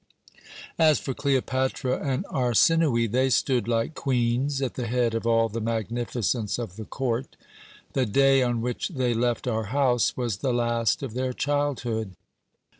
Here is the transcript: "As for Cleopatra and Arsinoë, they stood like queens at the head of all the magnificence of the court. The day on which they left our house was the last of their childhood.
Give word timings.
"As 0.79 0.97
for 0.97 1.13
Cleopatra 1.13 1.99
and 2.03 2.25
Arsinoë, 2.25 3.11
they 3.11 3.29
stood 3.29 3.67
like 3.67 3.93
queens 3.93 4.59
at 4.59 4.73
the 4.73 4.87
head 4.87 5.13
of 5.13 5.27
all 5.27 5.47
the 5.47 5.61
magnificence 5.61 6.57
of 6.57 6.75
the 6.75 6.85
court. 6.85 7.35
The 7.93 8.07
day 8.07 8.41
on 8.41 8.61
which 8.61 8.89
they 8.89 9.13
left 9.13 9.47
our 9.47 9.65
house 9.65 10.17
was 10.17 10.37
the 10.37 10.55
last 10.55 11.03
of 11.03 11.13
their 11.13 11.33
childhood. 11.33 12.15